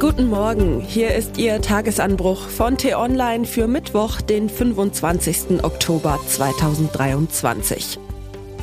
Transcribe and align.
Guten 0.00 0.30
Morgen, 0.30 0.80
hier 0.80 1.14
ist 1.14 1.36
Ihr 1.36 1.60
Tagesanbruch 1.60 2.48
von 2.48 2.78
T-Online 2.78 3.44
für 3.44 3.66
Mittwoch, 3.66 4.22
den 4.22 4.48
25. 4.48 5.62
Oktober 5.62 6.18
2023. 6.26 7.98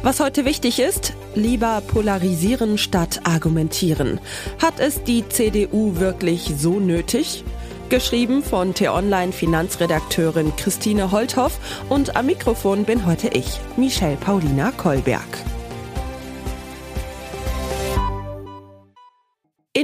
Was 0.02 0.20
heute 0.20 0.46
wichtig 0.46 0.80
ist, 0.80 1.14
lieber 1.36 1.84
polarisieren 1.86 2.80
statt 2.80 3.22
argumentieren. 3.24 4.20
Hat 4.60 4.80
es 4.80 5.04
die 5.04 5.30
CDU 5.30 5.98
wirklich 5.98 6.54
so 6.58 6.80
nötig? 6.80 7.44
Geschrieben 7.90 8.42
von 8.42 8.74
T-Online 8.74 9.32
Finanzredakteurin 9.32 10.56
Christine 10.56 11.12
Holthoff 11.12 11.60
und 11.88 12.16
am 12.16 12.26
Mikrofon 12.26 12.84
bin 12.84 13.06
heute 13.06 13.28
ich, 13.28 13.60
Michelle 13.78 14.18
Paulina 14.18 14.72
Kolberg. 14.72 15.28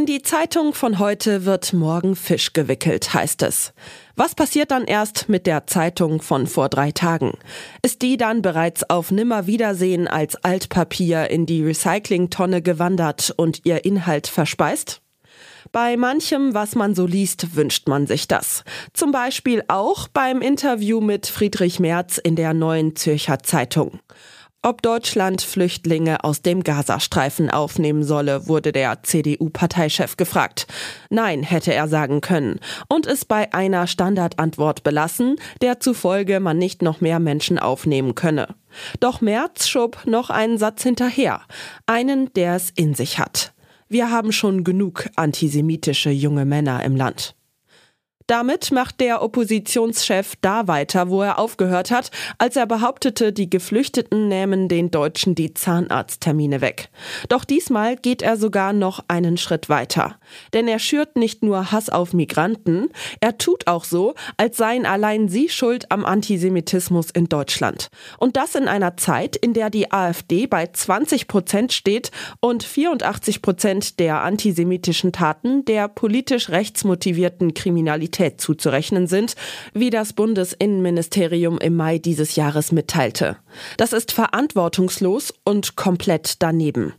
In 0.04 0.07
die 0.07 0.21
Zeitung 0.21 0.73
von 0.73 0.99
heute 0.99 1.45
wird 1.45 1.71
morgen 1.71 2.17
Fisch 2.17 2.52
gewickelt, 2.52 3.13
heißt 3.13 3.41
es. 3.41 3.71
Was 4.17 4.35
passiert 4.35 4.71
dann 4.71 4.84
erst 4.84 5.30
mit 5.30 5.48
der 5.48 5.66
Zeitung 5.66 6.21
von 6.21 6.45
vor 6.45 6.67
drei 6.67 6.91
Tagen? 6.91 7.38
Ist 7.84 8.02
die 8.02 8.17
dann 8.17 8.41
bereits 8.41 8.89
auf 8.89 9.11
Nimmerwiedersehen 9.11 10.09
als 10.09 10.35
Altpapier 10.35 11.30
in 11.30 11.45
die 11.45 11.63
Recyclingtonne 11.63 12.61
gewandert 12.61 13.34
und 13.38 13.61
ihr 13.63 13.85
Inhalt 13.85 14.27
verspeist? 14.27 15.02
Bei 15.71 15.95
manchem, 15.95 16.53
was 16.53 16.75
man 16.75 16.95
so 16.95 17.05
liest, 17.05 17.55
wünscht 17.55 17.88
man 17.88 18.05
sich 18.05 18.27
das. 18.27 18.66
Zum 18.91 19.13
Beispiel 19.13 19.63
auch 19.70 20.09
beim 20.09 20.41
Interview 20.41 20.99
mit 20.99 21.27
Friedrich 21.27 21.80
Merz 21.80 22.17
in 22.17 22.35
der 22.35 22.53
neuen 22.53 22.97
Zürcher 22.97 23.39
Zeitung. 23.39 24.02
Ob 24.66 24.81
Deutschland 24.81 25.41
Flüchtlinge 25.41 26.23
aus 26.23 26.41
dem 26.41 26.63
Gazastreifen 26.63 27.49
aufnehmen 27.49 28.02
solle, 28.02 28.48
wurde 28.48 28.72
der 28.72 29.03
CDU-Parteichef 29.03 30.16
gefragt. 30.16 30.67
Nein, 31.09 31.44
hätte 31.44 31.73
er 31.73 31.89
sagen 31.89 32.22
können 32.22 32.62
und 32.88 33.05
es 33.05 33.25
bei 33.25 33.53
einer 33.53 33.88
Standardantwort 33.88 34.84
belassen, 34.84 35.36
der 35.61 35.81
zufolge 35.81 36.39
man 36.39 36.58
nicht 36.58 36.81
noch 36.81 37.02
mehr 37.02 37.19
Menschen 37.19 37.59
aufnehmen 37.59 38.16
könne. 38.16 38.56
Doch 39.02 39.19
Merz 39.19 39.67
schob 39.67 40.06
noch 40.06 40.30
einen 40.30 40.58
Satz 40.58 40.81
hinterher, 40.81 41.41
einen, 41.86 42.31
der 42.31 42.56
es 42.56 42.69
in 42.69 42.94
sich 42.94 43.19
hat. 43.19 43.52
Wir 43.89 44.11
haben 44.11 44.31
schon 44.31 44.64
genug 44.64 45.09
antisemitische 45.17 46.09
junge 46.09 46.45
Männer 46.45 46.84
im 46.86 46.95
Land. 46.95 47.36
Damit 48.27 48.71
macht 48.71 49.02
der 49.02 49.21
Oppositionschef 49.21 50.35
da 50.39 50.67
weiter, 50.67 51.09
wo 51.09 51.21
er 51.21 51.39
aufgehört 51.39 51.91
hat, 51.91 52.09
als 52.38 52.55
er 52.55 52.66
behauptete, 52.66 53.33
die 53.33 53.49
Geflüchteten 53.49 54.29
nähmen 54.29 54.69
den 54.69 54.91
Deutschen 54.91 55.35
die 55.35 55.53
Zahnarzttermine 55.53 56.61
weg. 56.61 56.89
Doch 57.27 57.44
diesmal 57.44 57.97
geht 57.97 58.21
er 58.21 58.38
sogar 58.38 58.71
noch 58.71 59.03
einen 59.09 59.38
Schritt 59.38 59.67
weiter. 59.67 60.17
Denn 60.53 60.69
er 60.69 60.79
schürt 60.79 61.17
nicht 61.17 61.44
nur 61.44 61.71
Hass 61.71 61.89
auf 61.89 62.13
Migranten, 62.13 62.89
er 63.19 63.38
tut 63.38 63.67
auch 63.67 63.83
so, 63.83 64.16
als 64.38 64.55
seien 64.55 64.85
allein 64.85 65.27
sie 65.27 65.49
schuld 65.49 65.91
am 65.91 66.05
Antisemitismus 66.05 67.11
in 67.11 67.27
Deutschland. 67.27 67.89
Und 68.19 68.38
das 68.38 68.55
in 68.55 68.69
einer 68.69 68.95
Zeit, 68.95 69.35
in 69.35 69.53
der 69.53 69.69
die 69.69 69.91
AfD 69.91 70.47
bei 70.47 70.67
20 70.67 71.27
Prozent 71.27 71.73
steht 71.73 72.11
und 72.39 72.63
84 72.63 73.41
Prozent 73.41 73.99
der 73.99 74.21
antisemitischen 74.21 75.11
Taten 75.11 75.66
der 75.66 75.89
politisch 75.89 76.49
rechtsmotivierten 76.49 77.53
Kriminalität 77.53 78.12
Kriminalität 78.14 78.39
zuzurechnen 78.39 79.08
sind, 79.08 79.36
wie 79.73 79.89
das 79.89 80.14
Bundesinnenministerium 80.14 81.58
im 81.58 81.75
Mai 81.75 81.97
dieses 81.97 82.36
Jahres 82.36 82.72
mitteilte. 82.72 83.38
Das 83.78 83.94
ist 83.94 84.11
verantwortungslos 84.11 85.33
und 85.44 85.75
komplett 85.75 86.41
daneben. 86.41 86.94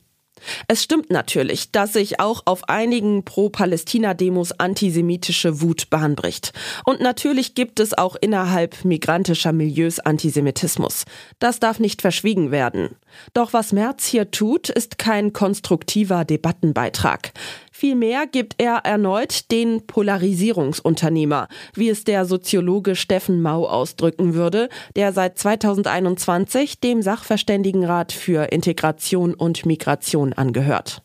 Es 0.69 0.83
stimmt 0.83 1.11
natürlich, 1.11 1.73
dass 1.73 1.95
sich 1.95 2.21
auch 2.21 2.43
auf 2.45 2.69
einigen 2.69 3.25
Pro-Palästina-Demos 3.25 4.53
antisemitische 4.53 5.63
Wut 5.63 5.89
Bahn 5.89 6.17
bricht. 6.17 6.53
Und 6.85 7.01
natürlich 7.01 7.55
gibt 7.55 7.81
es 7.81 7.97
auch 7.97 8.17
innerhalb 8.21 8.85
migrantischer 8.85 9.53
Milieus 9.53 10.01
Antisemitismus. 10.01 11.05
Das 11.39 11.61
darf 11.61 11.79
nicht 11.79 12.03
verschwiegen 12.03 12.51
werden. 12.51 12.97
Doch 13.33 13.55
was 13.55 13.73
Merz 13.73 14.05
hier 14.05 14.31
tut, 14.31 14.69
ist 14.69 14.99
kein 14.99 15.33
konstruktiver 15.33 16.27
Debattenbeitrag. 16.27 17.33
Vielmehr 17.77 18.29
gibt 18.29 18.55
er 18.59 18.83
erneut 18.85 19.51
den 19.51 19.85
Polarisierungsunternehmer, 19.85 21.49
wie 21.75 21.89
es 21.89 22.05
der 22.05 22.25
Soziologe 22.25 22.95
Steffen 22.95 23.43
Mau 23.43 23.67
ausdrücken 23.67 24.35
würde, 24.35 24.69
der 24.95 25.13
seit 25.13 25.39
2021 25.39 26.79
dem 26.79 27.03
Sachverständigenrat 27.03 28.13
für 28.13 28.53
Integration 28.53 29.35
und 29.35 29.67
Migration 29.67 30.33
angehört. 30.35 31.03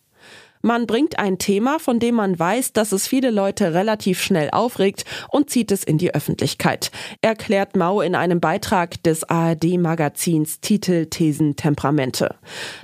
Man 0.61 0.87
bringt 0.87 1.17
ein 1.17 1.37
Thema, 1.37 1.79
von 1.79 1.99
dem 1.99 2.15
man 2.15 2.37
weiß, 2.37 2.73
dass 2.73 2.91
es 2.91 3.07
viele 3.07 3.31
Leute 3.31 3.73
relativ 3.73 4.21
schnell 4.21 4.49
aufregt 4.51 5.05
und 5.29 5.49
zieht 5.49 5.71
es 5.71 5.85
in 5.85 5.97
die 5.97 6.13
Öffentlichkeit, 6.13 6.91
erklärt 7.21 7.77
Mau 7.77 8.01
in 8.01 8.13
einem 8.13 8.41
Beitrag 8.41 9.01
des 9.03 9.23
ARD-Magazins 9.23 10.59
Titel 10.59 11.05
Thesen 11.05 11.55
Temperamente. 11.55 12.35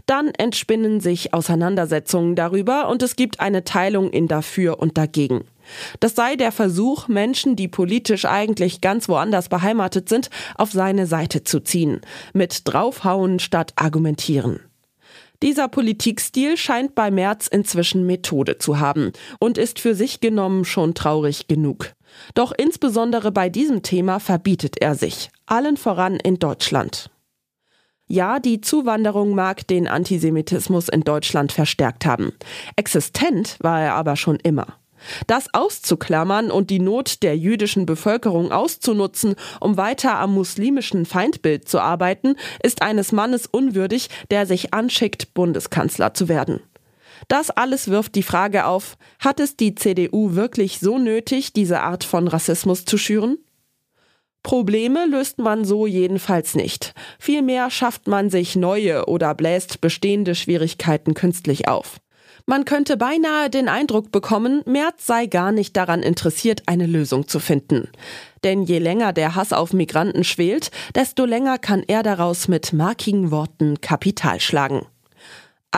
Dann 0.06 0.30
entspinnen 0.30 1.02
sich 1.02 1.34
Auseinandersetzungen 1.34 2.38
darüber 2.38 2.88
und 2.88 3.03
es 3.03 3.18
gibt 3.18 3.41
eine 3.41 3.66
Teilung 3.66 4.09
in 4.09 4.30
dafür 4.30 4.80
und 4.80 4.97
dagegen. 4.97 5.44
Das 6.00 6.16
sei 6.16 6.38
der 6.38 6.53
Versuch, 6.53 7.09
Menschen, 7.09 7.57
die 7.57 7.68
politisch 7.68 8.24
eigentlich 8.24 8.80
ganz 8.80 9.09
woanders 9.09 9.50
beheimatet 9.50 10.07
sind, 10.07 10.30
auf 10.56 10.72
seine 10.72 11.07
Seite 11.07 11.44
zu 11.44 11.59
ziehen. 11.59 12.00
Mit 12.31 12.62
draufhauen 12.63 13.40
statt 13.40 13.74
argumentieren. 13.75 14.62
Dieser 15.45 15.67
Politikstil 15.67 16.57
scheint 16.57 16.95
bei 16.95 17.11
Merz 17.11 17.45
inzwischen 17.45 18.07
Methode 18.07 18.57
zu 18.57 18.79
haben 18.79 19.11
und 19.39 19.59
ist 19.59 19.79
für 19.79 19.94
sich 19.94 20.19
genommen 20.19 20.66
schon 20.66 20.95
traurig 20.95 21.47
genug. 21.47 21.94
Doch 22.33 22.51
insbesondere 22.51 23.31
bei 23.31 23.50
diesem 23.50 23.83
Thema 23.83 24.19
verbietet 24.19 24.81
er 24.81 24.95
sich, 24.95 25.29
allen 25.45 25.78
voran 25.78 26.16
in 26.16 26.39
Deutschland. 26.39 27.11
Ja, 28.07 28.39
die 28.39 28.59
Zuwanderung 28.59 29.35
mag 29.35 29.67
den 29.67 29.88
Antisemitismus 29.88 30.89
in 30.89 31.01
Deutschland 31.01 31.51
verstärkt 31.51 32.07
haben. 32.07 32.33
Existent 32.75 33.57
war 33.62 33.79
er 33.81 33.94
aber 33.94 34.16
schon 34.16 34.38
immer. 34.38 34.79
Das 35.28 35.54
auszuklammern 35.54 36.52
und 36.52 36.70
die 36.70 36.80
Not 36.80 37.24
der 37.24 37.38
jüdischen 37.38 37.86
Bevölkerung 37.86 38.52
auszunutzen, 38.52 39.36
um 39.60 39.78
weiter 39.78 40.18
am 40.20 40.34
muslimischen 40.34 41.06
Feindbild 41.06 41.68
zu 41.68 41.80
arbeiten, 41.80 42.36
ist 42.64 42.82
eines 42.82 43.12
Mannes 43.12 43.48
unwürdig, 43.48 44.10
der 44.32 44.46
sich 44.46 44.74
anschickt, 44.74 45.34
Bundeskanzler 45.34 46.14
zu 46.14 46.28
werden. 46.28 46.62
Das 47.28 47.50
alles 47.50 47.88
wirft 47.88 48.16
die 48.16 48.24
Frage 48.24 48.66
auf, 48.66 48.98
hat 49.20 49.40
es 49.40 49.56
die 49.56 49.76
CDU 49.76 50.36
wirklich 50.36 50.80
so 50.80 50.98
nötig, 50.98 51.54
diese 51.54 51.82
Art 51.82 52.04
von 52.04 52.28
Rassismus 52.28 52.86
zu 52.86 52.98
schüren? 52.98 53.38
Probleme 54.44 55.08
löst 55.08 55.40
man 55.40 55.66
so 55.66 55.88
jedenfalls 55.88 56.54
nicht. 56.54 56.94
Vielmehr 57.18 57.72
schafft 57.72 58.08
man 58.08 58.30
sich 58.30 58.56
neue 58.56 59.06
oder 59.08 59.34
bläst 59.34 59.82
bestehende 59.82 60.36
Schwierigkeiten 60.36 61.16
künstlich 61.16 61.68
auf. 61.68 62.00
Man 62.47 62.63
könnte 62.63 62.95
beinahe 62.95 63.50
den 63.50 63.67
Eindruck 63.67 64.11
bekommen, 64.11 64.61
Merz 64.67 65.07
sei 65.07 65.25
gar 65.25 65.51
nicht 65.51 65.75
daran 65.75 66.03
interessiert, 66.03 66.61
eine 66.67 66.85
Lösung 66.85 67.28
zu 67.28 67.39
finden. 67.39 67.89
Denn 68.44 68.61
je 68.61 68.78
länger 68.78 69.13
der 69.13 69.33
Hass 69.33 69.51
auf 69.51 69.73
Migranten 69.73 70.23
schwelt, 70.23 70.69
desto 70.94 71.25
länger 71.25 71.57
kann 71.57 71.81
er 71.88 72.03
daraus 72.03 72.47
mit 72.47 72.72
markigen 72.72 73.31
Worten 73.31 73.81
Kapital 73.81 74.39
schlagen. 74.39 74.85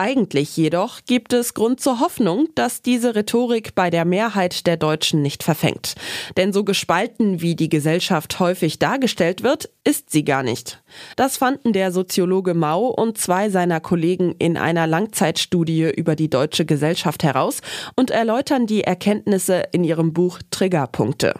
Eigentlich 0.00 0.56
jedoch 0.56 1.00
gibt 1.08 1.32
es 1.32 1.54
Grund 1.54 1.80
zur 1.80 1.98
Hoffnung, 1.98 2.46
dass 2.54 2.82
diese 2.82 3.16
Rhetorik 3.16 3.74
bei 3.74 3.90
der 3.90 4.04
Mehrheit 4.04 4.68
der 4.68 4.76
Deutschen 4.76 5.22
nicht 5.22 5.42
verfängt. 5.42 5.96
Denn 6.36 6.52
so 6.52 6.62
gespalten, 6.62 7.40
wie 7.40 7.56
die 7.56 7.68
Gesellschaft 7.68 8.38
häufig 8.38 8.78
dargestellt 8.78 9.42
wird, 9.42 9.70
ist 9.82 10.10
sie 10.10 10.24
gar 10.24 10.44
nicht. 10.44 10.80
Das 11.16 11.36
fanden 11.36 11.72
der 11.72 11.90
Soziologe 11.90 12.54
Mau 12.54 12.86
und 12.86 13.18
zwei 13.18 13.50
seiner 13.50 13.80
Kollegen 13.80 14.36
in 14.38 14.56
einer 14.56 14.86
Langzeitstudie 14.86 15.90
über 15.90 16.14
die 16.14 16.30
deutsche 16.30 16.64
Gesellschaft 16.64 17.24
heraus 17.24 17.60
und 17.96 18.12
erläutern 18.12 18.68
die 18.68 18.84
Erkenntnisse 18.84 19.64
in 19.72 19.82
ihrem 19.82 20.12
Buch 20.12 20.38
Triggerpunkte. 20.52 21.34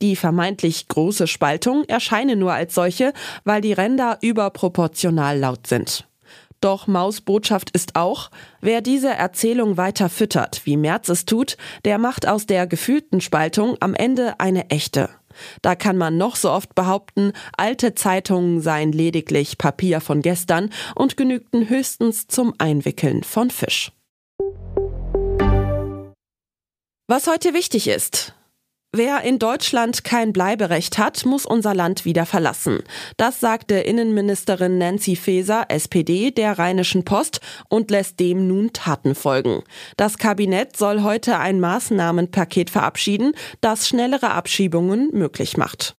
Die 0.00 0.16
vermeintlich 0.16 0.88
große 0.88 1.28
Spaltung 1.28 1.84
erscheine 1.84 2.34
nur 2.34 2.52
als 2.52 2.74
solche, 2.74 3.12
weil 3.44 3.60
die 3.60 3.74
Ränder 3.74 4.18
überproportional 4.22 5.38
laut 5.38 5.68
sind. 5.68 6.08
Doch 6.62 6.86
Maus 6.86 7.20
Botschaft 7.20 7.70
ist 7.70 7.96
auch, 7.96 8.30
wer 8.60 8.82
diese 8.82 9.10
Erzählung 9.10 9.76
weiter 9.76 10.08
füttert, 10.08 10.64
wie 10.64 10.76
Merz 10.76 11.08
es 11.08 11.24
tut, 11.24 11.56
der 11.84 11.98
macht 11.98 12.26
aus 12.28 12.46
der 12.46 12.68
gefühlten 12.68 13.20
Spaltung 13.20 13.76
am 13.80 13.94
Ende 13.94 14.38
eine 14.38 14.70
echte. 14.70 15.10
Da 15.60 15.74
kann 15.74 15.98
man 15.98 16.16
noch 16.16 16.36
so 16.36 16.52
oft 16.52 16.76
behaupten, 16.76 17.32
alte 17.56 17.94
Zeitungen 17.94 18.60
seien 18.60 18.92
lediglich 18.92 19.58
Papier 19.58 20.00
von 20.00 20.22
gestern 20.22 20.70
und 20.94 21.16
genügten 21.16 21.68
höchstens 21.68 22.28
zum 22.28 22.54
Einwickeln 22.58 23.24
von 23.24 23.50
Fisch. 23.50 23.90
Was 27.08 27.26
heute 27.26 27.54
wichtig 27.54 27.88
ist. 27.88 28.34
Wer 28.94 29.22
in 29.22 29.38
Deutschland 29.38 30.04
kein 30.04 30.34
Bleiberecht 30.34 30.98
hat, 30.98 31.24
muss 31.24 31.46
unser 31.46 31.74
Land 31.74 32.04
wieder 32.04 32.26
verlassen. 32.26 32.80
Das 33.16 33.40
sagte 33.40 33.76
Innenministerin 33.76 34.76
Nancy 34.76 35.16
Faeser, 35.16 35.64
SPD, 35.68 36.30
der 36.30 36.58
Rheinischen 36.58 37.02
Post 37.02 37.40
und 37.70 37.90
lässt 37.90 38.20
dem 38.20 38.46
nun 38.46 38.74
Taten 38.74 39.14
folgen. 39.14 39.62
Das 39.96 40.18
Kabinett 40.18 40.76
soll 40.76 41.02
heute 41.02 41.38
ein 41.38 41.58
Maßnahmenpaket 41.58 42.68
verabschieden, 42.68 43.32
das 43.62 43.88
schnellere 43.88 44.32
Abschiebungen 44.32 45.08
möglich 45.14 45.56
macht. 45.56 45.96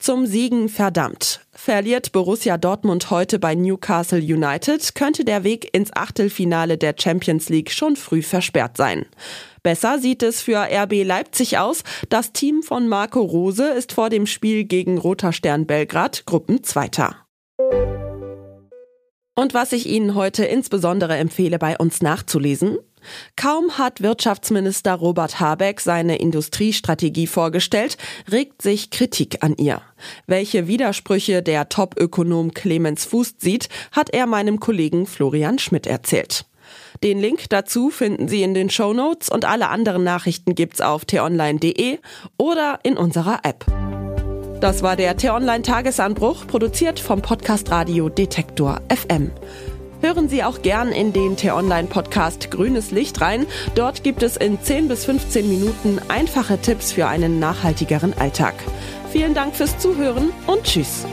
Zum 0.00 0.24
Siegen 0.24 0.70
verdammt. 0.70 1.40
Verliert 1.52 2.12
Borussia 2.12 2.56
Dortmund 2.56 3.10
heute 3.10 3.38
bei 3.38 3.54
Newcastle 3.54 4.18
United, 4.18 4.94
könnte 4.94 5.26
der 5.26 5.44
Weg 5.44 5.74
ins 5.76 5.92
Achtelfinale 5.92 6.78
der 6.78 6.94
Champions 6.98 7.50
League 7.50 7.70
schon 7.70 7.96
früh 7.96 8.22
versperrt 8.22 8.78
sein. 8.78 9.04
Besser 9.62 9.98
sieht 9.98 10.22
es 10.22 10.40
für 10.40 10.56
RB 10.56 11.04
Leipzig 11.04 11.58
aus. 11.58 11.82
Das 12.08 12.32
Team 12.32 12.62
von 12.62 12.88
Marco 12.88 13.20
Rose 13.20 13.68
ist 13.68 13.92
vor 13.92 14.08
dem 14.08 14.26
Spiel 14.26 14.64
gegen 14.64 14.96
Roter 14.96 15.34
Stern 15.34 15.66
Belgrad 15.66 16.24
Gruppenzweiter. 16.24 17.16
Und 19.34 19.52
was 19.52 19.72
ich 19.72 19.86
Ihnen 19.86 20.14
heute 20.14 20.46
insbesondere 20.46 21.16
empfehle, 21.18 21.58
bei 21.58 21.76
uns 21.76 22.00
nachzulesen, 22.00 22.78
Kaum 23.36 23.78
hat 23.78 24.02
Wirtschaftsminister 24.02 24.94
Robert 24.94 25.40
Habeck 25.40 25.80
seine 25.80 26.16
Industriestrategie 26.16 27.26
vorgestellt, 27.26 27.96
regt 28.30 28.62
sich 28.62 28.90
Kritik 28.90 29.42
an 29.42 29.56
ihr. 29.56 29.82
Welche 30.26 30.66
Widersprüche 30.66 31.42
der 31.42 31.68
Top-Ökonom 31.68 32.54
Clemens 32.54 33.04
Fuß 33.04 33.34
sieht, 33.38 33.68
hat 33.92 34.10
er 34.10 34.26
meinem 34.26 34.60
Kollegen 34.60 35.06
Florian 35.06 35.58
Schmidt 35.58 35.86
erzählt. 35.86 36.46
Den 37.02 37.18
Link 37.18 37.48
dazu 37.48 37.90
finden 37.90 38.28
Sie 38.28 38.42
in 38.42 38.54
den 38.54 38.70
Show 38.70 38.92
Notes 38.92 39.28
und 39.28 39.44
alle 39.44 39.68
anderen 39.68 40.04
Nachrichten 40.04 40.54
gibt's 40.54 40.80
auf 40.80 41.04
t-online.de 41.04 41.98
oder 42.36 42.78
in 42.82 42.96
unserer 42.96 43.40
App. 43.42 43.64
Das 44.60 44.82
war 44.82 44.94
der 44.94 45.16
T-Online 45.16 45.62
Tagesanbruch, 45.62 46.46
produziert 46.46 47.00
vom 47.00 47.22
Podcast 47.22 47.70
Radio 47.70 48.10
Detektor 48.10 48.82
FM. 48.90 49.30
Hören 50.02 50.30
Sie 50.30 50.42
auch 50.42 50.62
gern 50.62 50.92
in 50.92 51.12
den 51.12 51.36
T-Online-Podcast 51.36 52.50
Grünes 52.50 52.90
Licht 52.90 53.20
rein. 53.20 53.46
Dort 53.74 54.02
gibt 54.02 54.22
es 54.22 54.36
in 54.38 54.60
10 54.60 54.88
bis 54.88 55.04
15 55.04 55.46
Minuten 55.46 56.00
einfache 56.08 56.58
Tipps 56.58 56.92
für 56.92 57.06
einen 57.06 57.38
nachhaltigeren 57.38 58.14
Alltag. 58.14 58.54
Vielen 59.12 59.34
Dank 59.34 59.54
fürs 59.54 59.76
Zuhören 59.78 60.32
und 60.46 60.64
Tschüss. 60.64 61.04